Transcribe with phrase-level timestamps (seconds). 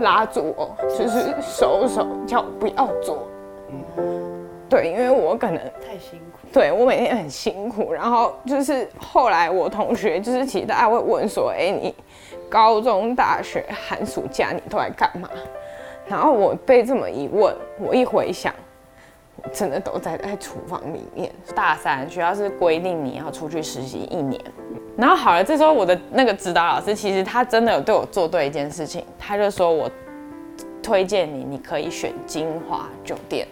[0.00, 3.26] 拉住我，就是手手叫我不要做。
[4.68, 6.38] 对，因为我可能太辛苦。
[6.52, 11.94] 对我每天很辛苦，然后就是后来我同学就是其实大家会问说，哎，你
[12.48, 15.28] 高中、大学、寒暑假你都在干嘛？
[16.06, 18.54] 然后我被这么一问，我一回想，
[19.42, 21.30] 我真的都在在厨房里面。
[21.54, 24.42] 大三学校是规定你要出去实习一年，
[24.98, 29.88] 然后好了，这时候我的那个指导老师其实他真的有对我做对一件事情，他就说我
[30.82, 33.46] 推荐你，你可以选金华酒店。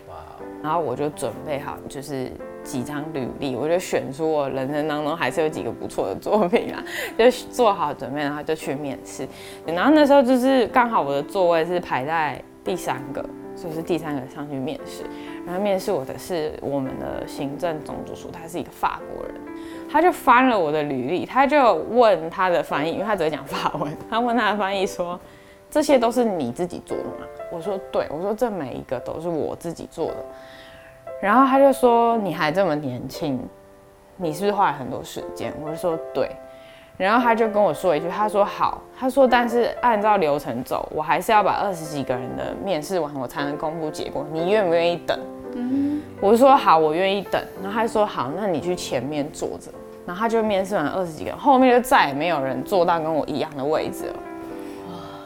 [0.62, 2.28] 然后我就准备好，就是
[2.64, 6.82] 几张履历，我就选出我人生当中还是有几个不错的作品啊，
[7.16, 9.28] 就做好准备，然后就去面试。
[9.64, 15.04] 然后那时候就是刚好我的座位是排在第三个，就是第三个上去面试。
[15.46, 19.34] 然后面试我的是我们的行政总主厨，他是一个法国人，
[19.90, 25.18] 他就翻了我的履历，他就问他的翻译，因为他只会讲法文， 他问他的翻译说
[25.70, 30.16] ：“这些都是你自己做的吗？”我说：“对。”我说：“这每一个都是我自己做的。”
[31.22, 33.40] 然后他就说：“你还这么年轻，
[34.16, 36.30] 你是不是花了很多时间？”我就说：“对。”
[36.98, 44.26] 然后他就跟我说一句：“他说好，他说但是按照流程走，我还是要把二十几个人的面试完，我才能公布结果。
[44.32, 45.18] 你愿不愿意等？”
[45.56, 49.72] 嗯，我就说：“好，我愿意等。”然后他说：“好，那你去前面坐着。”
[50.06, 54.14] 然后他就面试完二十几个人，后面就再也没有人坐到跟我一样的位置了。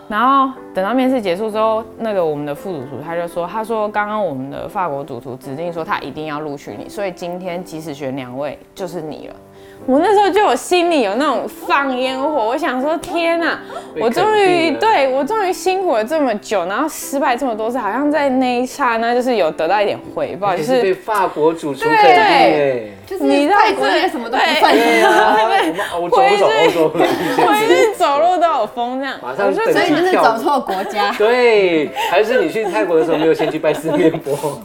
[0.08, 9.34] 然后等到面试结束之后，那个我们的副主厨他就说：“他说刚刚我们的法国主厨指定说他一定要录取你，所以今天即使选两位就是你了。”
[9.86, 13.58] 我那时候就有心里有那种放烟火，我想说：“天哪，
[13.98, 22.80] 我终于对我终于辛苦了这么久，然后失败这么多次，好像在那一刹那就是有得到一点回报，就是被法国主厨肯定哎。”
[23.10, 25.36] 就是你泰国那些什么都不算对啊，
[26.00, 27.04] 我走走欧洲了，
[27.44, 29.16] 回去走路都有风这样。
[29.20, 31.12] 马上，所以你是走错国家。
[31.18, 34.60] 对，还是你去泰国的时候没有先去拜四面佛？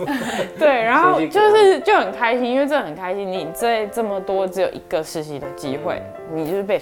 [0.59, 3.28] 对，然后就是就很开心，因为这很开心。
[3.31, 6.01] 你这这么多只有一个实习的机会，
[6.34, 6.81] 你就是被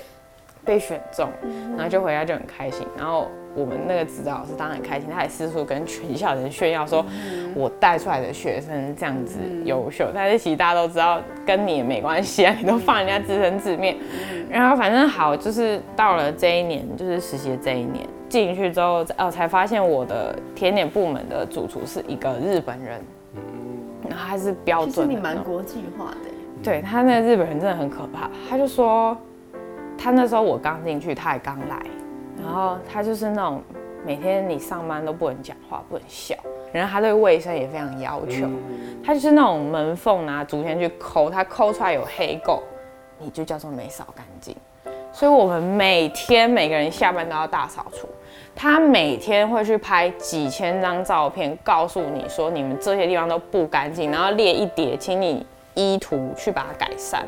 [0.66, 1.30] 被选中，
[1.76, 3.28] 然后就回家就很开心，然后。
[3.56, 7.06] 我们那个指导老师当然开心，他还四处跟全校人炫耀说，
[7.54, 10.10] 我带出来的学生这样子优秀。
[10.12, 13.96] 但是其实大家都知道，跟你也没关系啊，你都放人家自生自灭。
[14.50, 23.00] 然后反正好，就是到了这一年，就是实习的这一年，进去之后，哦，才发现我的甜点部门的主厨是一个日本人，
[24.10, 26.33] 然后他是标准，你蛮国际化的。
[26.64, 29.18] 对他那个日本人真的很可怕，他就说，
[29.98, 31.78] 他那时候我刚进去，他也刚来。
[32.42, 33.62] 然后他就是那种
[34.06, 36.36] 每天你上班都不能讲话，不能笑，
[36.72, 38.48] 然后他对卫生也非常要求。
[39.04, 42.60] 他就是那种门缝拿竹签去抠，他抠出来有黑垢，
[43.20, 44.56] 你就叫做没扫干净。
[45.12, 48.08] 所以我们每天每个人下班都要大扫除。
[48.56, 55.46] 他每天会去拍几千张照片，告诉你说你们这些地方都不干净，然后列一叠，请你
[55.76, 57.26] 依图去把它改善。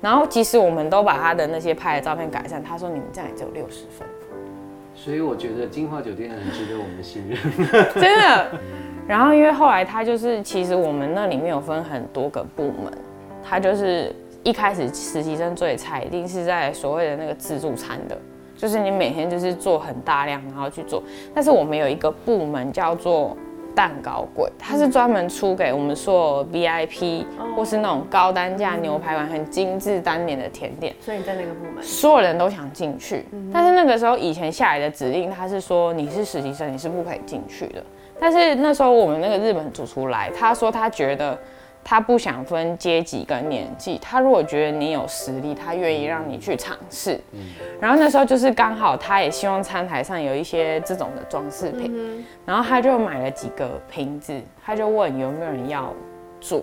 [0.00, 4.08] 然后即使我们都把他的那些拍的照片改善，他说你们这样也只有六十分。
[4.94, 7.38] 所以我觉得金华酒店很值得我们信任，
[7.94, 8.50] 真的。
[9.06, 12.92] 然后因为后来他就是，其实我们那里面有分很多个部门，
[13.42, 18.16] 他就是一开始实习生最菜，一定是在所谓的那个自助餐的，
[18.56, 21.02] 就是你每天就是做很大量，然后去做。
[21.34, 23.36] 但是我们有一个部门叫做。
[23.74, 27.24] 蛋糕柜，它是专门出给我们说 VIP
[27.56, 30.94] 或是那种高单价牛排馆很精致单点的甜点。
[31.00, 37.82] 所以你在那个部门，所有人都想进去，但是那个时候以前下来的指令，他是说你是实习生，你是不可以进去的。
[38.18, 41.38] 但是那时候我们那个日本主厨来，他说他觉得。
[41.82, 47.20] 他不想分阶级跟年纪，他如果觉得你有实力，他愿意让你去尝试。
[47.32, 47.40] 嗯
[47.80, 55.92] 然后那时候就是刚好，他也希望餐台上有一些这种的装饰品，然后他就买了几个瓶子，他就问有没有人要
[56.40, 56.62] 做。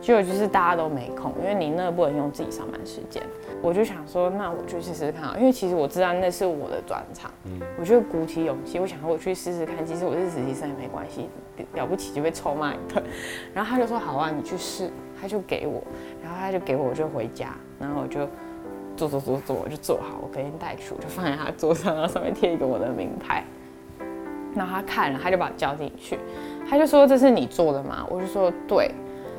[0.00, 3.22] 结果就是大家都没空，因为你那不能用自己上班时间。
[3.64, 7.30] 我就想说，那我去试试看，因为其实我知道那是我的专长。
[7.44, 9.86] 嗯，我就鼓起勇气，我想说我去试试看。
[9.86, 11.30] 其实我是实习生也没关系，
[11.72, 13.02] 了不起就被臭骂一顿。
[13.54, 14.90] 然后他就说好啊，你去试。
[15.18, 15.82] 他就给我，
[16.22, 18.28] 然后他就给我，我就回家，然后我就
[18.94, 23.42] 做做做做，我就做好，我隔天带去，我就放在他桌上，然后上面贴一个我的名牌。
[24.54, 26.18] 然后他看了，他就把我叫进去，
[26.68, 28.04] 他就说这是你做的吗？
[28.10, 28.90] 我就说对。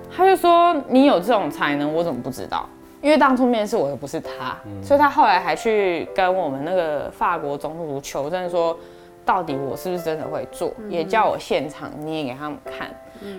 [0.10, 2.68] 他就说你有这种才能，我怎么不知道？
[3.06, 8.76] 因为当初面试我的不是他，所以他后来还去跟我们那个法国总督求证，说
[9.24, 12.90] 到底我是不是真的会做，也叫我现场捏给他们看。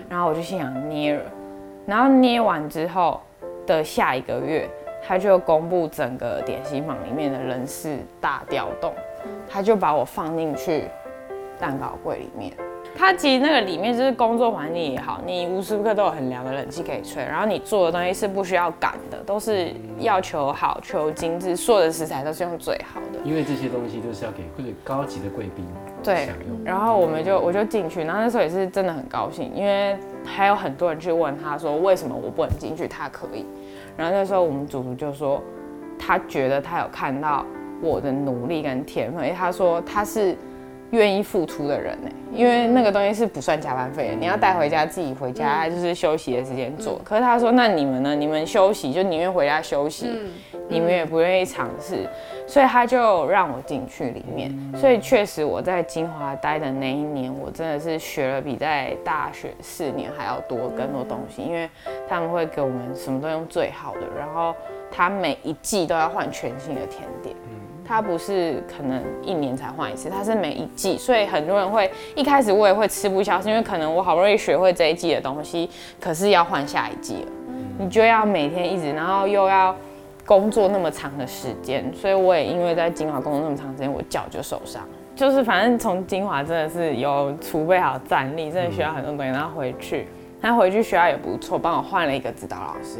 [0.07, 1.21] 然后我就心想捏了，
[1.85, 3.19] 然后捏完之后
[3.65, 4.69] 的下一个月，
[5.05, 8.93] 他就公布整个点心坊里面的人事大调动，
[9.49, 10.85] 他就把我放进去
[11.59, 12.53] 蛋糕柜里面。
[12.97, 23.19] 它其实那个里面就是工作环境也好，你无时无刻都有很凉的冷气可以吹，然后你做的东西是不需要赶的，都是要求好、求精致，所有的食材都是用最好的。
[23.23, 25.63] 因为这些东西都是要给最高级的贵宾
[26.03, 26.27] 对。
[26.65, 29.95] 然后我们就我就进去，然后那时候也是真的很高兴，因为
[30.25, 33.45] 还有很多人去问他说为什么我不能进去，他可以。
[33.95, 35.41] 然后那时候我们主厨就说，
[35.99, 37.45] 他觉得他有看到
[37.81, 40.35] 我的努力跟天分，因为他说他是
[40.91, 46.99] 愿意付出的人呢，因为那个东西是不算加班费的，你要带回家自己回家就是休息的时间做。
[47.03, 48.15] 可是他说，那你们呢？
[48.15, 50.09] 你们休息就宁愿回家休息，
[50.69, 52.07] 你们也不愿意尝试，
[52.47, 54.49] 所以他就让我进去里面。
[54.77, 61.69] 所以确实我在金华待的那一年，我真的是学了比在大学四年还要多更多东西，因为
[62.07, 64.55] 他们会给我们什么都用最好的，然后
[64.89, 67.35] 他每一季都要换全新的甜点。
[67.87, 75.69] 它不是可能一年才换一次，它是每一季，所以很多人会一开始我也会吃不消，是因为可能我好不容易学会这一季的东西，
[75.99, 77.31] 可是要换下一季了，
[77.79, 79.73] 你就要每天一直，然后又要
[80.25, 84.83] 工作那么长的时间，所以我也因为在金华工作那么长时间，我脚就受伤，
[85.15, 90.07] 就是反正从金华真的是有储备好战力，真的学到很多东西，然后回去，
[90.41, 92.99] 他回去学校也不错，帮我换了一个指导老师。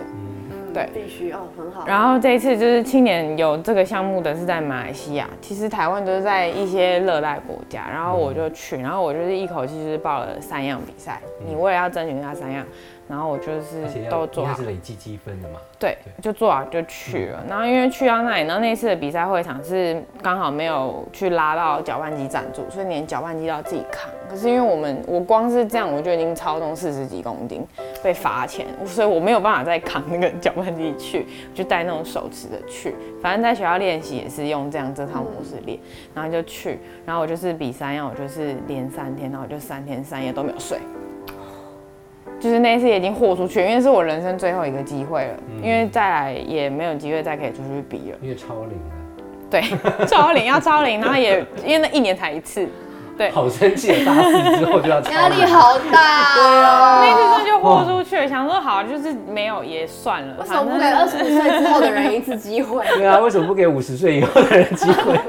[0.85, 1.85] 对必须哦，很好。
[1.87, 12.65] 然后这一次就是青年有这个项目的是在马来西亚，其实台湾都是在一些热带国家，然后我就去，然后我就是一口气就是报了三样比赛，你为了要争取那三样，
[13.07, 15.59] 然后我就是都做好是累积积分的嘛。
[15.79, 17.43] 对，就做好就去了。
[17.47, 24.09] 然后因为去到那里，然后那一次的比赛会场是刚好没有去拉到搅拌机赞助，所以连搅拌机都要自己扛。
[24.27, 27.65] 可是因为我们我光是这样我就已经超重四十几公斤，
[28.03, 32.95] 被罚钱，所以我没有办法再扛那个搅拌机去，就带那种手持的去。
[33.21, 35.77] 反正在学校练习也是用这样这套模式练，
[36.13, 40.79] 然后就去，然后我就是比三样，我就是连三天，然后我就三天三夜都没有睡。
[42.39, 48.17] 就是那一次也已经豁出去，因为是我人生最后一个机会了，因为再来也没有机会再可以出去比了。
[48.21, 48.93] 因为超龄了，
[49.49, 52.67] 对，超龄要超龄，然后也因为那一年才一次，
[53.17, 54.05] 对，好生气！
[54.05, 57.01] 大四之后就要超 压力好大对啊。
[57.01, 62.85] 那一次就豁出去了，想说好就是没有也算了，为什么不给二十五岁之后的人一次机会？
[62.95, 65.19] 对啊，为什么不给五十岁以后的人机会？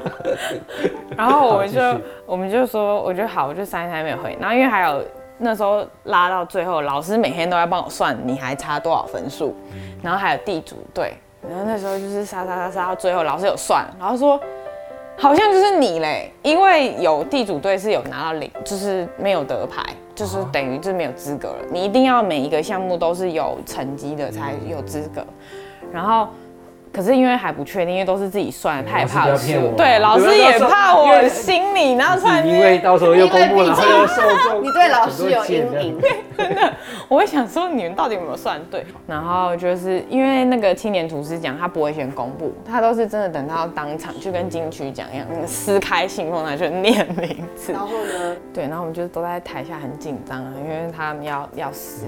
[1.17, 1.81] 然后我们就
[2.27, 4.37] 我们就说，我就好，我就三天没有回。
[4.39, 5.03] 然后因为还有
[5.39, 9.55] 那时候拉到最后，老师每天都要帮我算你还差多少分数，
[10.03, 11.15] 然后还有地主队，
[11.49, 14.39] 然后那时候就是杀杀杀杀到最后，老师有算，然后说
[15.17, 19.83] 好像就是你嘞，因为有地主队是有拿到零，就是没有得牌，
[20.15, 21.59] 就是等于就是没有资格了。
[21.71, 25.25] 你一定要每一个项目都是有成绩的才有资格，
[25.93, 26.29] 然后。
[26.99, 36.01] 可是因为还不确定，因为都是自己算，他也怕输对，老师也怕我心里，然后突然因为到时候又公布了，因为毕竟然后又受众， 你对老师有阴影，
[36.37, 36.73] 真的
[37.07, 38.85] 我会想说你们到底有没有算对？
[39.07, 47.81] 然后就是因为那个青年厨师奖，他不会先公布，他都是真的等到当场就跟金曲奖一样，那个撕开信封来就念名字 然。
[47.81, 48.37] 后呢？
[48.53, 52.07] 对，然后我们就都在台下很紧张啊，因为他们要要撕。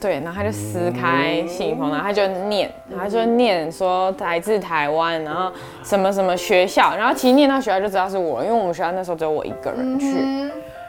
[0.00, 5.50] 对，然后他就撕开信封，然后他就念，然后他就念说来自台湾，然后
[5.82, 10.06] 什么什么学校，然后其实念到学校就知道是我，因为我们学校那时候只有我一个人去，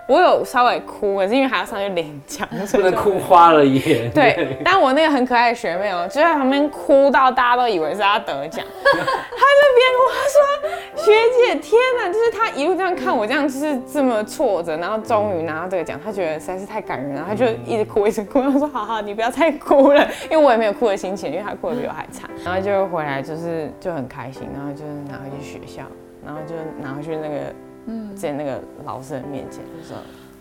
[0.07, 4.09] 我有稍微哭，可是因为还要上去领奖，不能哭花了眼。
[4.12, 18.43] 对，但我那个很可爱的学妹哦、就在旁边哭到大家都以为是她得奖， 她就边哭，她说：“学姐，天哪！”就是她一路这样看我，这样就是这么挫折，然后终于拿到这个奖，她觉得实在是太感人了，她就一直哭，一直哭。
[18.43, 25.81] 她说：“好好，你不要再哭了，因为我也没有哭的心情，因为她哭的比我还惨。”然后就回来就是就很开心，然后就是拿回去学校，
[26.24, 27.51] 然后就拿回去那个
[27.88, 29.98] 嗯，在那个老师的面前，就说。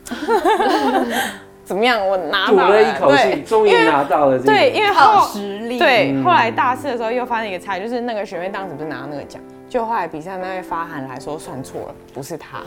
[1.64, 2.06] 怎么样？
[2.06, 4.52] 我拿到了一口气，对终于拿到了这个。
[4.52, 5.78] 对，因为好后实力。
[5.78, 12.58] 对，嗯后来大四的时候又发生一个差异，就是那个学妹当时不是拿到那个奖，就后来比赛那位发函来说算错了，不是他，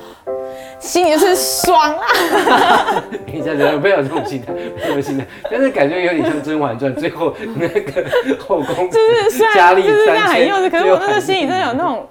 [0.79, 2.07] 心里就是爽啊！
[3.27, 8.03] 你这样不要有这种心态，没有心态，但是感觉有点像《甄嬛传》最后那个
[8.39, 12.03] 后宫就是虽佳丽然就是这样三千很幼稚，可是我那个心里真的有那种。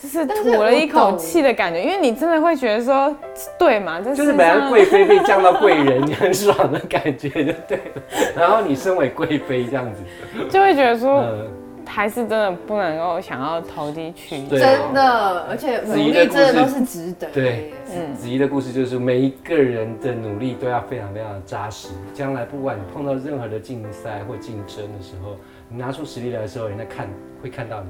[0.00, 3.12] 就是吐了一口气的感觉，因为你真的会觉得说，
[3.58, 4.00] 对嘛？
[4.00, 8.02] 这就是本来贵妃被降到贵人，你很爽的感觉就对了。
[8.36, 10.00] 然后你身为贵妃这样子，
[10.48, 11.48] 就会觉得说，嗯，
[11.84, 14.56] 还是真的不能够想要投机取巧。
[14.56, 17.32] 真的，而且努力真的都是值得的。
[17.32, 25.34] 对嗯子怡的故事就是每一个人的努力都要非常非常的扎实，将来不管你碰到任何的竞赛或竞争的时候，
[25.68, 27.08] 你拿出实力来的时候，人家看
[27.42, 27.88] 会看到你。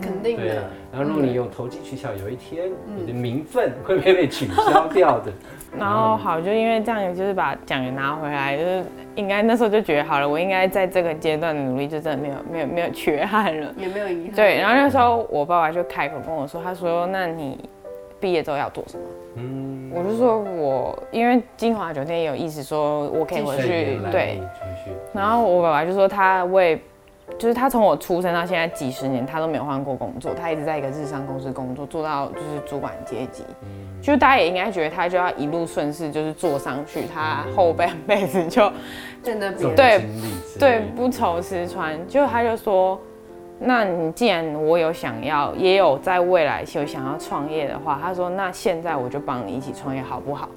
[0.00, 0.54] 肯定对的。，
[0.92, 5.32] 然后如果你有投机取巧，有一天你的名分会不会被取消掉的？
[5.78, 13.72] 然后好，就因为这样，就是把奖也拿回来，就是应该那时候就觉得好了，我应该在这个阶段的努力就真的没有没有没有缺憾了。
[13.76, 14.34] 也没有遗憾。
[14.34, 17.56] 对，然后那时候我爸爸就开口跟我说，他说：“那你
[18.18, 19.04] 毕业之后要做什么？”
[19.36, 24.40] 嗯，我就说我因为金华酒店也有意思说我可以回去对，
[25.14, 26.82] 然后我爸爸就说他为，
[27.38, 33.44] 就是他从我出生到现在几十年，他都没有换过工作，他一直在一个日商公司工作，做到就是主管阶级。
[34.02, 38.70] 就是大家也应该觉得他就要一路顺势，就是做上去，他后半辈子就
[39.22, 39.56] 在那边。
[39.56, 40.04] 这种对
[40.58, 41.98] 对不愁吃穿。
[42.08, 42.98] 就他就说，
[43.58, 50.48] 那你既然我有想要，也有在未来有想要创业的话，他说那现在我就帮你一起创业好不好？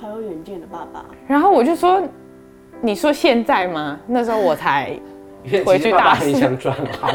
[0.00, 1.04] 好有远见的爸爸。
[1.28, 2.02] 然后我就说，
[2.82, 3.98] 你说现在吗？
[4.06, 4.98] 那时候我才，
[5.64, 7.14] 回去大四很想转行，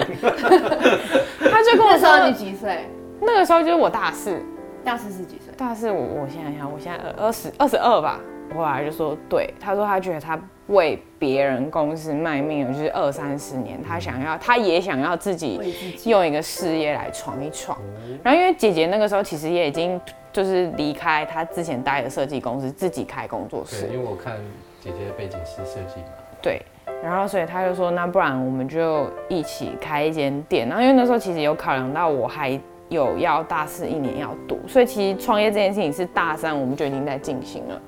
[1.51, 2.86] 他就跟我说你说，几岁？
[3.19, 4.39] 那个时候就是我大四，
[4.84, 5.53] 大四是几岁？
[5.57, 8.19] 大四我我想想，我现在二二十二十二吧。
[8.51, 16.10] 我后来就说，对，他说他觉得他为别人公司卖命了，就是二三十年，他想要，他也想要自己为自己。
[16.12, 17.75] 用一个事业来闯一闯。
[18.22, 20.00] 然后因为姐姐那个时候其实也已经
[20.31, 23.95] 就是离开她之前待的设计公司，自己开工作室对，。
[23.95, 24.38] 因为我看
[24.86, 26.62] 姐姐的背景是设计嘛，对，
[27.01, 30.68] 然后所以他就说，那不然我们就一起开一间店。
[30.70, 37.82] 然后因为那时候其实有考量到我还有要大四一年要读，所以其实创业这件事情是大三我们就已经在进行了。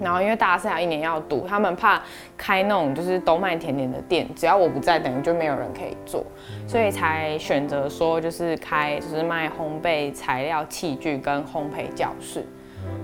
[0.00, 2.00] 然后因为大四还有一年要读，他们怕
[2.38, 6.24] 开那种就是都卖甜点的店，只要我不在，等于就没有人可以做，
[6.66, 12.46] 所以才选择说就是开就是卖烘焙材料器具跟烘焙教室。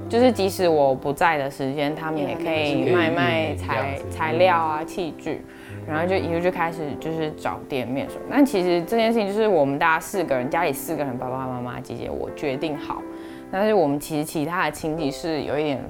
[0.08, 5.42] 就是即使我不在的时间，他们也可以卖卖材材料啊、器具，
[5.88, 8.22] 然后就一路就开始就是找店面什么。
[8.30, 13.02] 但其实这件事情就是我们大家四个人，家里四个人，爸爸妈妈、姐姐我决定好，
[13.50, 15.82] 但是我们其实其他的亲戚是有一点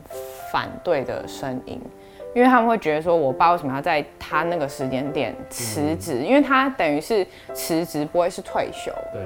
[0.53, 1.81] 反对的声音。
[2.35, 6.19] 因为他们会觉得说，我爸为什么要在他那个时间点辞职？
[6.19, 9.23] 因为他等于是辞职，不会是退休，对，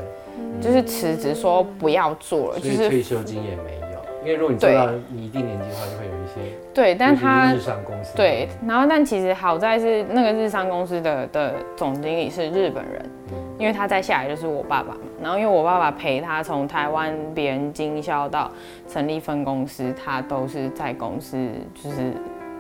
[0.61, 3.88] 就是辞职说不要做了，就是退休金也没有，
[4.23, 13.11] 因为如果你做到你一定年纪的话，就会有一些，对，但他日商公司，对，然后但其实好在是那个日商公司的的总经理是日本人，
[13.59, 15.01] 因为他再下来就是我爸爸嘛。
[15.23, 18.51] 然后因为我爸爸陪他从台湾别人经销到
[18.89, 21.37] 成立分公司，他都是在公司
[21.75, 22.13] 就是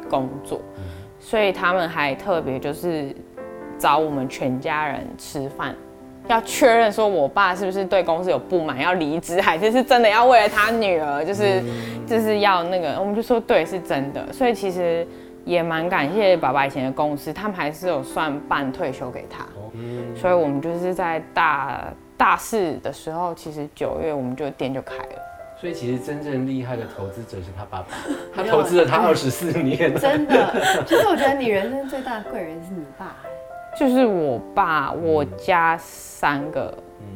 [0.08, 0.60] 工作，
[1.18, 3.14] 所以他们还特别就是
[3.78, 5.74] 找我们全家人吃饭。
[6.28, 11.62] 要确认说，我爸是不是对公司有不满，要离职，还是是真的要为了他女儿，就是
[12.06, 14.32] 就是要那个，我们就说对，是真的。
[14.32, 15.06] 所以其实
[15.44, 19.46] 也蛮感谢爸爸以前的公司，他们还是有算半退休给他。
[20.14, 21.84] 所以我们就是在大
[22.16, 25.22] 大四的时候，其实九月我们就店就开了。
[25.60, 27.86] 所以其实真正厉害的投资者是他爸爸，
[28.36, 30.54] 他投资了他二十四年，真的，
[30.86, 33.16] 其实我觉得你人生最大的贵人是你爸。
[33.78, 37.06] 就是我爸，我家三个，嗯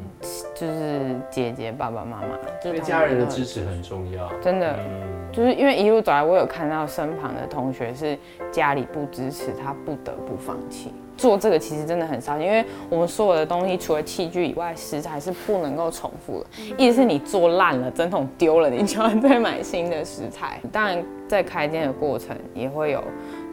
[0.55, 4.31] 就是姐姐、爸爸妈妈，就所以是家人的支持很重要。
[4.41, 4.77] 真的。
[4.79, 8.17] 嗯，就是因为一路走来，我有看到身旁的同学是
[8.53, 11.59] 家里不支持，他不得不放弃做这个。
[11.59, 16.47] 其实真的很伤心，因为我们所有的东西除了器具以外，食材是不能够重复的。
[16.79, 20.61] 意思是你做烂了，针筒丢了，你就要再买新的食材。
[20.71, 23.03] 当然，在开店的过程也会有，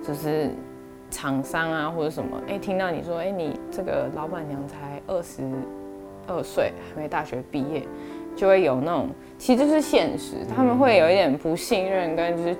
[0.05, 0.51] 就是
[1.09, 5.41] 厂商啊或者什么，哎、听到你说，哎、你这个老板娘才二十
[6.27, 7.83] 二岁，还没大学毕业，
[8.35, 12.55] 就会有那种，其实就是现实，他们会有一点不信任，跟就是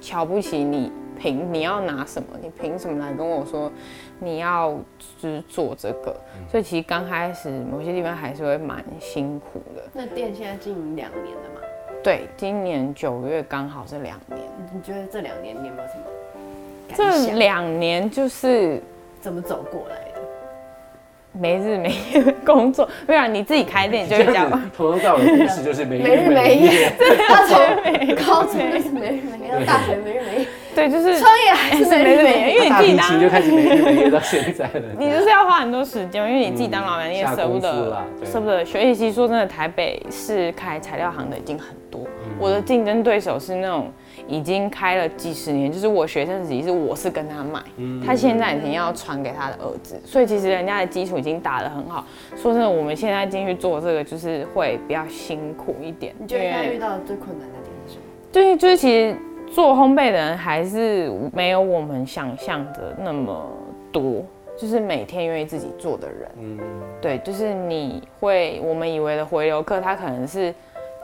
[0.00, 2.28] 瞧不起你，凭你要拿什么？
[2.42, 3.70] 你凭什么来跟我说
[4.20, 4.72] 你要
[5.18, 6.14] 就是做这个？
[6.50, 9.82] 所以其实刚开始某些地方还是会蛮辛苦的。
[9.92, 11.60] 那店现在经营两年了嘛？
[12.02, 14.40] 对，今年九月刚好是两年，
[14.72, 16.27] 你觉得这两年你有没有什么感
[16.96, 17.32] 这？
[17.34, 18.82] 两年就是
[19.20, 20.02] 怎么走过来的？
[21.32, 24.60] 没日没夜的工作，不然你自己开店你就会这样吧。
[24.76, 26.92] 从头到尾的故事就是没没日日没夜，
[27.28, 32.54] 他从没高中就是没日没夜，到大学没日没夜，对，就是创业还是没日没夜。
[32.54, 34.82] 因为你自己当琴就开始没日没夜到现在了。
[34.98, 38.94] 你就是要花很多时间，因为你自己当老板，嗯你也舍不得舍不得学习。
[38.96, 43.90] 其实说真的，台北市开材料行的已经很多，嗯我的竞争对手是那种
[44.26, 52.04] 已经开了几十年，就是我学生时期是我是跟他买，嗯他现在已经要传给他的儿子，所以其实人家的基础已经打得很好。
[52.36, 58.02] 说真的，我们现在进去做这个就是会比较辛苦一点，你觉得他因为遇到的最困难的点是什么？
[58.30, 59.16] 对就是其实
[59.50, 63.46] 做烘焙的人还是没有我们想象的那么
[63.90, 64.24] 多。
[64.60, 66.28] 就是每天愿意自己做的人。
[66.40, 66.58] 嗯，
[67.00, 70.52] 对，就是你会我们以为的回流客，他可能是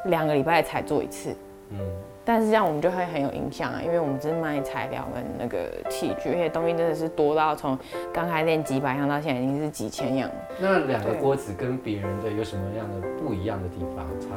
[0.07, 1.35] 两个礼拜才做一次，
[1.71, 1.79] 嗯，
[2.25, 7.79] 但是这样我们就会很有影响啊，因为我们只是卖材料跟那个器具，而且东西真的是多到从
[8.13, 10.31] 刚开店几百样到现在已经是几千样。
[10.61, 14.29] 那两个锅子跟别人的有什么样的不一样的地方差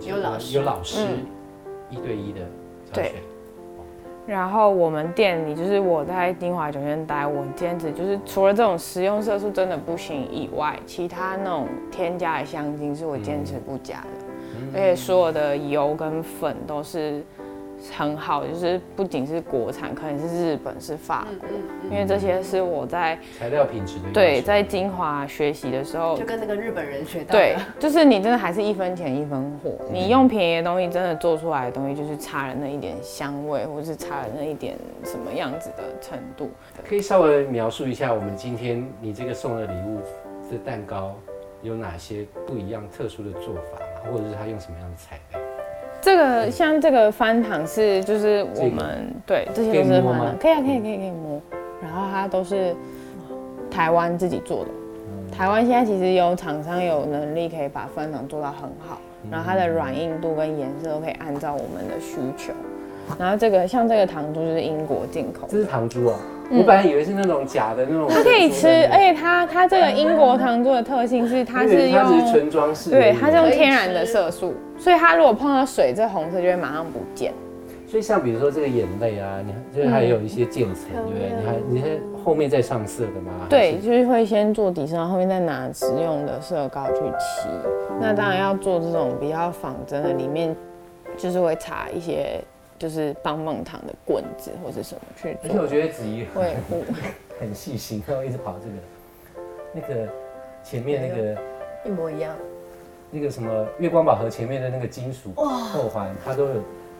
[0.00, 0.08] 异？
[0.08, 1.26] 有老师有老师嗯。
[1.90, 2.40] 一对一的
[2.86, 3.04] 教对。
[3.04, 3.12] 学，
[4.26, 14.23] 然后我们店里就是我在金华酒店待，我坚持就是除了这种食用色素真的不行以外，其他那种添加的香精是我坚持不加的，嗯
[14.72, 17.22] 而且所有的油跟粉都是
[17.92, 21.48] 很好，就是不仅是国产，可能是日本是法国，
[21.90, 27.32] 因为这些是我在材料品质的对在精华学习的时候就跟那个日本人学到的。
[27.32, 29.72] 对，就是你真的还是一分钱一分货。
[29.92, 36.50] 你用便宜的东西，真的做出来的东西就是差了那一点香味，或是差了那一点什么样子的程度。
[36.88, 40.00] 可以稍微描述一下我们今天你这个送的礼物
[40.50, 41.14] 这蛋糕
[41.60, 43.83] 有哪些不一样、特殊的做法吗？
[44.10, 45.40] 或者是它用什么样的材料？
[46.00, 51.40] 这个像这个翻糖是就是我这个们对这些都是翻糖，可以啊，可以可以可以摸。
[51.82, 52.74] 然后它都是
[53.70, 54.70] 台湾自己做的。
[55.36, 58.98] 台湾现在其实有厂商有能力可以把翻糖做到很好，
[59.30, 62.52] 然后它的软硬度跟颜色都可以按照我们的需求。
[63.18, 66.16] 然后这个像这个糖珠就是英国进口这是糖珠哦，
[66.50, 68.08] 我本来以为是那种假的那种。
[68.08, 77.32] 它可以吃，而且它它这个英国糖做的特性是它是它是用纯装饰，对它是用天然的色素，所以它如果碰到水，这红色就会马上不见。
[77.86, 81.32] 所以像比如说这个眼泪啊，你看就是还有一些渐层，对不对？
[81.38, 83.32] 你还你是后面再上色的吗？
[83.42, 87.48] 还对，就是会先做底色，然后后面再拿食用的色膏去漆。
[88.00, 90.56] 那当然要做这种比较仿真的，里面
[91.16, 92.42] 就是会擦一些
[92.84, 96.84] 就是棒棒糖的棍子或者什么去做而且我觉得子怡维护。
[97.40, 98.74] 很细心，然后一直跑这个
[99.72, 100.06] 那个
[100.62, 101.40] 前面那个
[101.82, 102.36] 一模一样。
[103.10, 106.54] 那个什么月光宝盒前面的那个金属扣环，他都有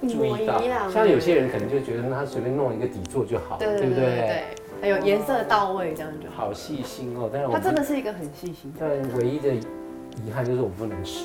[0.08, 0.90] 注意到一模一样。
[0.90, 4.42] 像有些人可能就觉得那他随便弄一个底座就好，对对不对对对，
[4.80, 6.46] 还有颜色到位，这样就好。
[6.46, 8.80] 好细心哦，但是我他真的是一个很细心的。
[8.80, 9.54] 但唯一的
[10.26, 11.24] 遗憾就是我不能吃。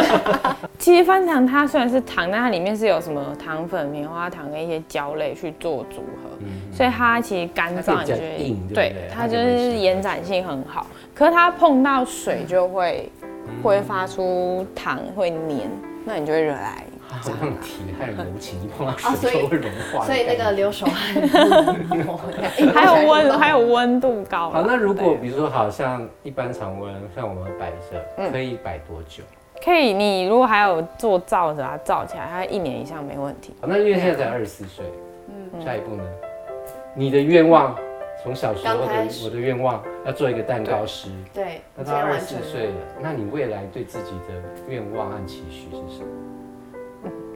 [0.78, 6.30] 其实翻糖它虽然是糖，但它里面是有什么糖粉、棉花糖跟一些胶类去做组合，
[6.72, 10.86] 所以它其实干它可以比较燥你就会硬对对它就它就是延展性很好。
[11.14, 13.10] 可是它碰到水就会
[13.62, 15.70] 挥发出糖，会黏，
[16.04, 16.84] 那你就会惹来
[17.20, 20.04] 好像铁汉柔情，一碰到水就会融化。
[20.06, 20.52] 所以那个。
[20.52, 21.14] 流手汗，
[22.74, 24.50] 还有温，还有温度高。
[24.50, 29.22] 好，那如果比如说，好像一般常温，像我们摆着，嗯可以摆多久？
[29.64, 33.54] 可以，你如果还有做罩子啊，罩起来，它一年以上没问题。
[33.62, 34.84] 好，那因为现在才二十四岁，
[35.28, 36.04] 嗯，下一步呢？
[36.94, 37.74] 你的愿望，
[38.22, 38.82] 从小时候的
[39.24, 42.12] 我的愿望要做一个蛋糕师，对，那到二。
[42.12, 44.34] 十四岁了，那你未来对自己的
[44.68, 46.06] 愿望和期许是什么？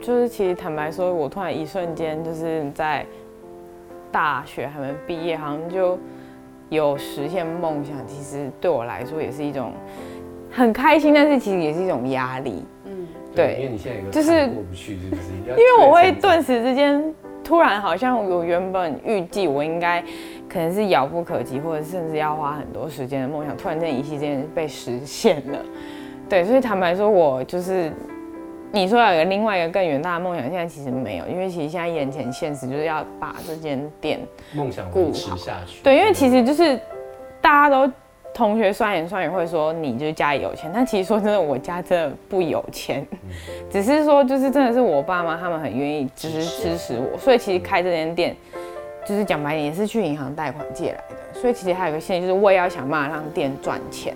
[0.06, 3.04] 就是其实坦白说，我突然一瞬间就是在
[4.12, 5.98] 大学还没毕业，好像就
[6.68, 7.96] 有实现梦想。
[8.06, 9.72] 其实对我来说也是一种
[10.48, 12.64] 很开心，但是其实也是一种压力。
[12.84, 15.22] 嗯，对因为你现在有个就是坎过不去，是不是？
[15.44, 17.02] 因因为我会顿时之间
[17.42, 20.00] 突然好像我原本预计我应该
[20.48, 25.58] 可能是遥不可及，或者甚至要花很多时间的梦想，突然间一夕之间被实现了。
[26.28, 27.92] 对，所以坦白说，我就是
[28.72, 34.20] 你说有个另外一个更远大的梦想，现在其实没有，因为其实现在眼前现实就是要把这间店
[34.52, 35.82] 梦想顾维持下去。
[35.82, 36.78] 对，因为其实就是
[37.40, 37.90] 大家都
[38.34, 43.06] 同学酸言酸语会说你就是家里有钱，但其实说真的，我家真的不有钱，
[43.70, 48.36] 只是说就是真的是我爸妈他们很愿意支支持我，所以其实开这间店
[49.06, 54.14] 就是讲白点也是去银行贷款借来的，所以其实还有一个心理就是我也要想办法让店赚钱，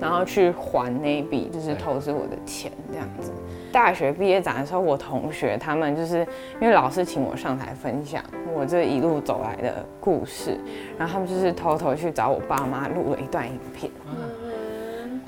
[0.00, 3.32] 然后去还那一笔就是投资我的钱这样子。
[3.72, 6.26] 大学毕业展的时候，我同学他们就是
[6.60, 8.22] 因为老师请我上台分享
[8.54, 10.58] 我这一路走来的故事，
[10.98, 13.90] 然后他们就是偷偷去找我爸妈录了一段影片，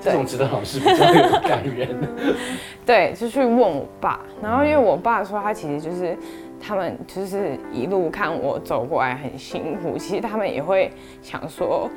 [0.01, 1.89] 这种值得老师比较有感人。
[2.87, 6.17] 对，就去问我爸，然后因为我爸说他其实就是
[6.61, 10.91] 他们就是一路看我走过来很辛苦，其实他们也会
[11.23, 11.89] 想说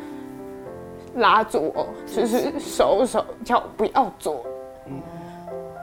[1.16, 4.46] 拉住我，就是手手叫我不要做。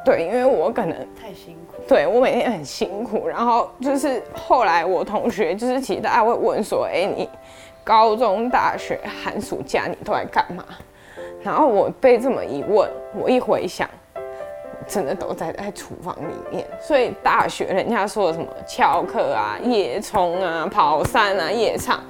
[0.04, 1.82] 对，因为我可能太辛苦。
[1.86, 7.28] 对我每天很辛苦，然后就是后来我同学就是其实大家会问说，哎、你
[7.84, 10.64] 高中、大学寒暑假你都在干嘛？
[11.42, 13.88] 然后我被这么一问，我一回想，
[14.86, 16.66] 真的都在在厨房里面。
[16.80, 22.00] 所以大学人家说什么翘课啊、夜冲啊、跑山啊、夜唱，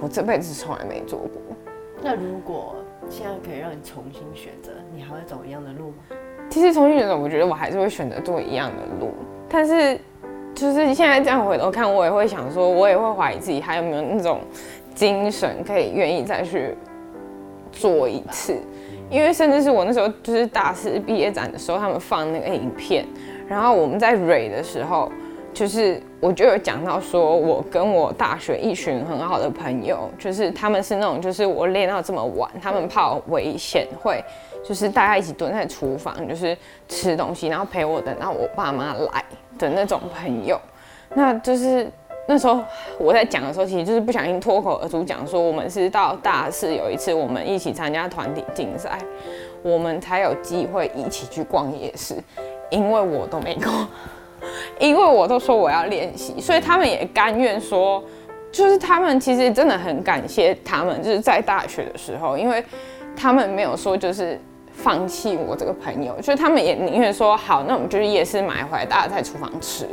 [0.00, 1.30] 我这辈子从来没做过。
[2.00, 2.76] 那如果
[3.10, 6.16] 现在可以让你重新选择，你还会走一样的路吗？
[6.48, 9.12] 其实重新选择，我觉得我还是会选择做一样的路，
[9.48, 9.98] 但是
[10.54, 14.40] 就是现在这样回头看，我也会想说，我也会怀疑自己还有没有那种
[14.94, 16.74] 精神可以愿意再去
[17.70, 18.58] 做一次，
[19.10, 23.04] 因为甚至是我那时候就是大四毕业展的时候，他们放那个影片，
[23.46, 25.12] 然后我们在蕊的时候，
[25.56, 34.22] 就是我就有讲到说，我跟我大学一群很好的朋友，就是他们是那种就是我练到这么晚，他们怕危险会。
[34.62, 36.54] 就是大家一起蹲在厨房，就是
[36.88, 39.24] 吃东西，然后陪我等到我爸妈来
[39.58, 40.60] 的那种朋友。
[41.14, 41.90] 那就是
[42.28, 42.62] 那时候
[42.98, 48.98] 我在讲的时候，其实就是不小心脱口而出讲说，我们是到大四有一次我们一起参加团体竞赛，
[49.62, 52.14] 我们才有机会一起去逛夜市，
[52.68, 53.72] 因为我都没过，
[54.78, 58.02] 因为我都说我要练习，所以他们也甘愿说，
[58.50, 62.64] 就是他们其实真的很感谢他们，就是在大学的时候，因为
[63.16, 64.40] 他们没有说就是。
[64.78, 69.86] 放弃我这个朋友，就是他们也宁愿说好，那我们就是夜市买回来，大家在厨房吃。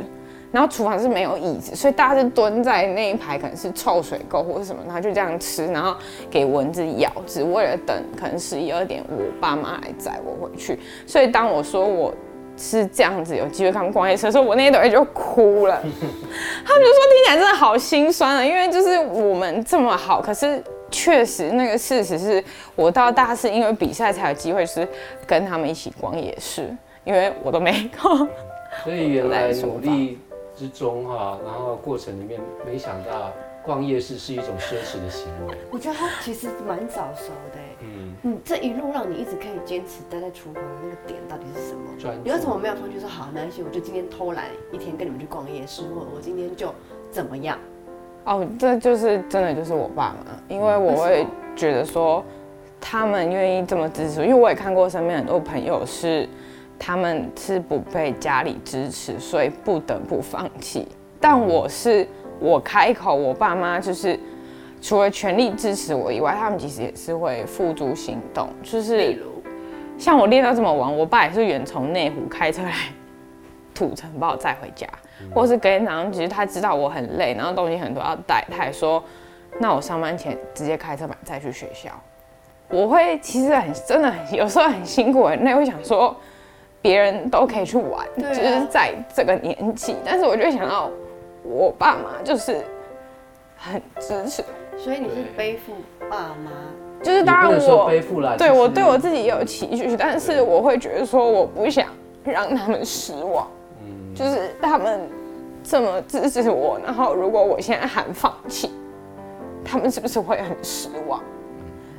[0.52, 5.96] 然后厨房是没有椅子，所以大家是蹲在那一排，可能是臭水沟或者什么，然后就这样吃，然后
[6.30, 10.78] 给蚊子咬，只为了等可能十一二点我爸妈来载我回去。
[11.06, 12.12] 所以当我说我
[12.56, 15.76] 是这样子有机会看逛夜车，所以，我那一段就哭了。
[15.82, 20.62] 他们就说听起来真的好心酸啊，因为就是我们这么好，可是。
[20.90, 22.44] 确实，那个事实是
[22.76, 24.86] 我到大四，因为比赛才有机会是
[25.26, 28.28] 跟他们一起逛夜市，因为我都没空。
[28.84, 30.20] 所以原来努力
[30.54, 33.32] 之中哈，然后过程里面没想到
[33.64, 35.56] 逛夜市是一种奢侈的行为。
[35.72, 42.14] 我觉得他其实蛮早熟的，嗯，你，这一路让你一直可以坚持待在厨房的那个点到底是什么？
[42.24, 46.72] 你为什么没有放弃说好没关系，我就今天偷懒一天跟你们去逛夜市，或者我今天就
[47.10, 47.58] 怎么样？
[48.24, 52.24] 哦，这就是真的，就是我爸妈，因为我会觉得说，
[52.80, 56.28] 他们愿意这么支持，因为我也看过身边很多朋友是，
[56.78, 60.88] 他们是不被家里支持，所以不得不放弃。
[61.20, 62.06] 但我是
[62.40, 64.18] 我开口，我爸妈就是
[64.84, 69.18] 除了全力支持我以外，他们其实也是会付诸行动，就是
[69.96, 72.70] 像我练到这么晚，我爸也是远从内湖开车来
[73.74, 74.86] 土城把我载回家。
[75.34, 79.02] 或是隔天早上，其实他知道我很累，然后东西很多要带，他也说，
[79.58, 81.90] 那我上班前直接开车把再去学校。
[82.68, 86.14] 我会其实很真的很有时候很辛苦很累，会想说
[86.82, 90.90] 别人都可以去玩，就是在这个年纪，但是我就想到
[91.42, 92.60] 我爸妈就是
[93.56, 94.44] 很支持，
[94.76, 95.72] 所以你是背负
[96.10, 96.50] 爸妈，
[97.02, 101.88] 就是当然我背负了，对我对我自己也有期许，但是我会觉得说我不想
[102.24, 103.48] 让他们失望。
[104.14, 105.00] 就是他们
[105.64, 108.70] 这么支持我，然后如果我现在喊放弃，
[109.64, 111.20] 他们是不是会很失望？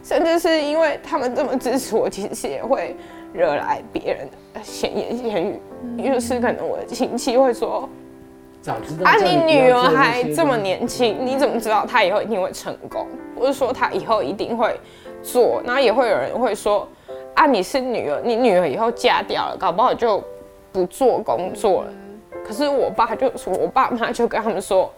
[0.02, 2.96] 甚至是因为他们这么支持我，其实也会
[3.34, 5.60] 惹来别人的闲言闲语。
[5.98, 7.90] 就是可能我的亲戚会说
[9.04, 13.08] ：“啊，你女儿还这么年轻，你怎么知道她以后一定会成功？
[13.38, 14.80] 或者说她以后一定会
[15.22, 16.88] 做？”然后也会有人会说
[17.36, 20.24] ：“啊，你是女儿，你女儿以后嫁掉了，搞不好就
[20.72, 21.94] 不做工作了。”
[22.46, 24.92] 可是我爸就说，我爸妈就跟他们说，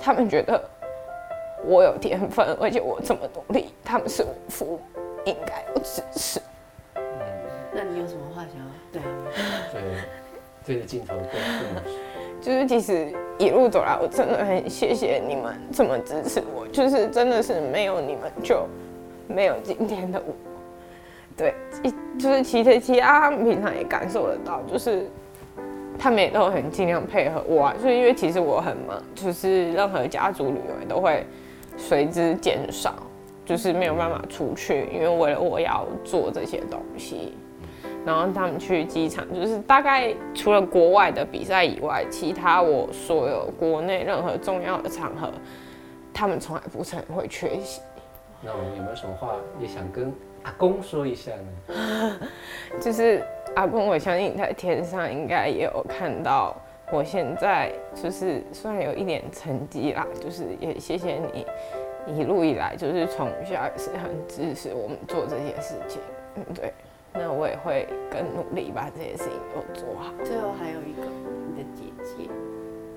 [0.00, 0.62] 他们觉得
[1.64, 4.80] 我有天分，而且我这么努力，他们是我父母，
[5.24, 6.40] 应该有支持。
[7.72, 9.24] 那你有什么话想要对他们？
[9.72, 11.80] 对，对着镜头对父母
[12.40, 18.66] 就是其实一路走来，我真的很谢谢你们这么支持我，就是真的是没有你们就
[19.26, 20.34] 没有今天的我。
[21.36, 25.06] 对，一就是其实其他他们平常也感受得到，就是。
[26.00, 31.26] 他们也都很尽量配合我，啊，就是因为其实我很忙，就是任何家族旅游都会
[31.76, 32.94] 随之减少，
[33.44, 37.36] 就是没有办法出去，因为为了我要做这些东西。
[38.08, 45.30] 然后他们去机场，就是大概除了国外的比赛以外，其他我所有国内任何重要的场合，
[46.14, 47.82] 他们从来不曾会缺席。
[48.40, 50.10] 那我们有没有什么话也想跟
[50.44, 51.32] 阿公说一下
[51.66, 52.18] 呢？
[52.80, 53.22] 就是。
[53.56, 56.54] 阿公，我相信在天上应该也有看到，
[56.92, 61.44] 我现在就是虽然有一点成绩啦，就是也谢谢你
[62.14, 66.00] 一路以来就是从小也是很支持我们做这些事情，
[66.36, 66.72] 嗯，对，
[67.18, 70.12] 那我也会更努力把这些事情都做好。
[70.24, 71.02] 最后还有一个
[71.50, 72.30] 你的姐姐，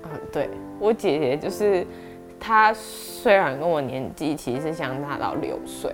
[0.04, 1.84] 嗯，对我姐姐就是
[2.38, 5.92] 她虽然跟我年纪其实是相差到六岁。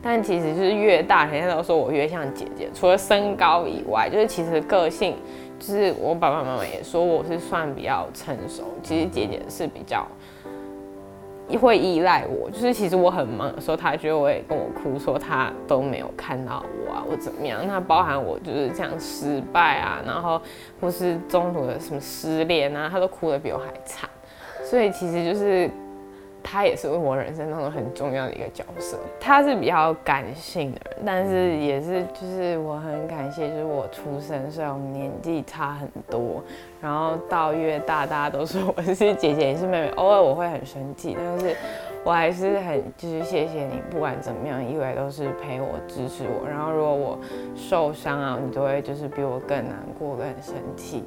[0.00, 2.68] 但其实就是越大，人家都说我越像姐姐。
[2.72, 5.16] 除了身高以外，就是其实个性，
[5.58, 8.62] 就是我爸爸妈妈也说我是算比较成熟。
[8.80, 10.06] 其实姐姐是比较
[11.56, 17.66] 会依赖我，就是其实我很忙的时候，他就会跟我哭，说他都没有看到我啊，我怎么样？
[17.66, 20.40] 那包含我就是这样失败啊，然后
[20.80, 24.08] 或是中途的什么失恋啊，他都哭得比我还惨。
[24.64, 25.70] 所以其实就是。
[26.42, 28.96] 他也是我人生当中很重要的一个角色。
[29.20, 36.42] 他是比较感性的人，但是也是就是我很感谢，就是我出生虽然年纪差很多，
[36.80, 41.54] 然后到越大大家都说我是姐姐，也是妹妹，偶尔我会很生气，但是
[42.02, 46.48] 我还是很就是谢谢你，不管怎么样，一来都是陪我支持我。
[46.48, 47.18] 然后如果我
[47.54, 51.04] 受伤啊，你都会就是比我更难过、更生气。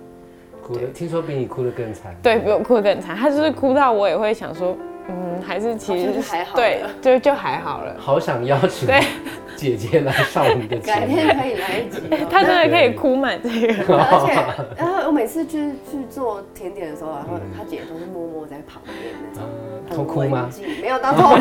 [0.62, 2.16] 哭的，听说比你哭的更惨。
[2.22, 4.78] 对比我哭的更惨，他就是哭到我也会想说。
[5.08, 7.96] 嗯，还是其实还好，对，就就还好了。
[7.98, 9.02] 好想邀请对
[9.58, 12.02] 姐姐来上我们的节目，改天可以来一集。
[12.30, 13.50] 她真的可以哭满这
[13.84, 14.34] 个，而且，
[14.78, 18.96] 然后我每次去去做甜点的时候，然后她姐都是默默在旁边
[19.34, 19.48] 那种，
[19.96, 20.50] 偷哭吗？
[20.82, 21.38] 没有当偷哭，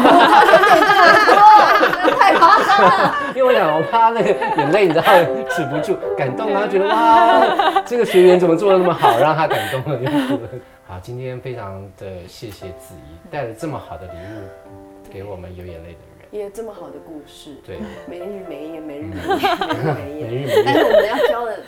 [2.18, 3.14] 太夸张了。
[3.34, 5.04] 因为我想，我怕那个眼泪，你知道
[5.50, 10.48] 止不住，感动啊，觉得哇，这个学员怎么做的那么好，让他感动了，就哭了。
[10.90, 21.60] 好，今天非常的谢谢子怡带了这么好的礼物给我们有眼泪的人，也这么好的故事，对，每日每夜，每日每夜，每日每 夜，但是我们要教的，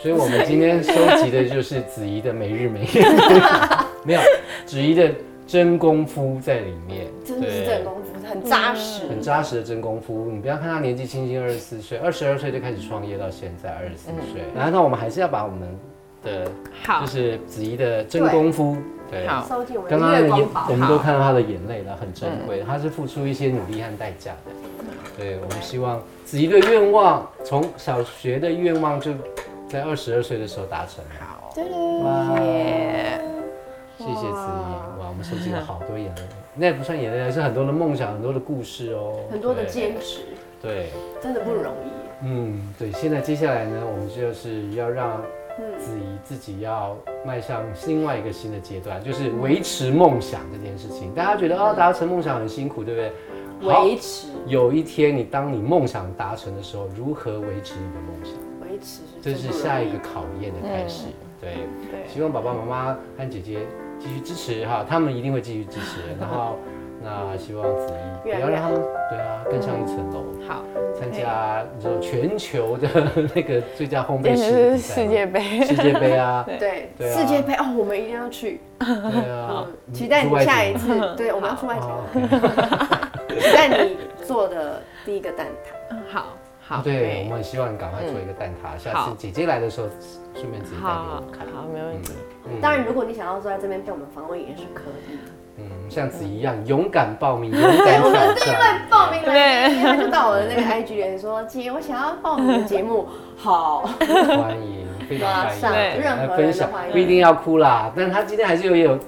[0.00, 3.04] 所以我们今天收集的就是子怡的每日每夜，
[4.06, 4.20] 没有
[4.64, 5.12] 子怡的
[5.44, 10.30] 真功夫在里面，真的是真功夫，很扎实，很扎实的真功夫。
[10.30, 15.68] 你不要看他年纪轻轻二十四岁，二十二岁就开始创业到现在二十四岁，然后那我们还是要把我们。
[16.28, 16.50] 的，
[16.84, 18.76] 好，就是子怡的真功夫，
[19.10, 19.46] 对，好，
[19.88, 20.28] 刚刚眼，
[20.68, 24.52] 我们都看到她的眼泪了，很珍贵，她是付出一些努力和代价的，
[25.16, 29.12] 对，我们希望子怡的愿望，从小学的愿望就
[29.68, 31.52] 在二十二岁的时候达成，好，
[32.04, 32.38] 哇，
[33.96, 36.22] 谢谢子怡，哇，我们收集了好多眼泪，
[36.54, 40.20] 那也不算眼泪，是很多的梦想，很多的故事哦，很多的坚持，
[40.60, 40.90] 对，
[41.22, 45.20] 真的不容易，嗯，对，现在接下来呢，我们就是要让。
[45.78, 51.12] 子怡自己要迈向另外一个新的阶段，就是维持梦想这件事情。
[51.14, 53.12] 大家觉得哦，达成梦想很辛苦，对不对？
[53.68, 54.28] 维持。
[54.46, 58.34] 有一天你当你梦想达成的时候，如何维持你的梦想？
[58.62, 61.06] 维持这是下一个考验的开始。
[61.40, 61.54] 对
[61.90, 63.60] 对，希望爸爸妈妈和姐姐
[63.98, 66.00] 继续支持哈，他们一定会继续支持。
[66.20, 66.56] 然后。
[67.02, 70.64] 那希望子怡不要让他们对啊更上一层楼，好
[70.98, 72.88] 参加你说全球的
[73.34, 76.88] 那个最佳烘焙师世界杯，世界杯啊， 对。
[76.98, 85.46] 世界杯哦，我们一定要去，对啊，期待你下一次， 对，我们要出外景， 期待你做的第一个蛋
[85.90, 86.26] 挞，好
[86.60, 89.86] 好，对，我们希望你赶快做一个蛋挞，下次姐姐来的时候
[90.34, 92.12] 顺便自己带给我们看，好，没问题。
[92.60, 95.18] 当然，如果你想要坐在这边被我们访问也是可以。
[95.88, 98.22] 嗯，像子怡一样勇敢报名，勇敢挑战。
[98.22, 107.92] 我们第一位报名的人，他就到我的那个 IG 里说：“姐，我想要报名节目。”好，欢迎，非常欢迎，来分享，不一定要哭啦。
[107.96, 108.98] 但他今天还是有有，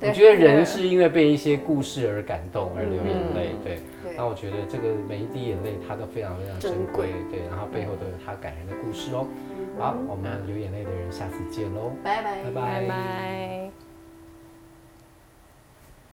[0.00, 3.78] 我觉得人是因为被一些故事而感动而流眼泪，对。
[4.16, 7.40] 那我觉得这个每一滴眼泪，它都非常非常珍贵，对。
[7.50, 9.26] 然后背后都有他感人的故事哦。
[9.78, 13.83] 好，我们流眼泪的人，下次见喽，拜拜，拜拜。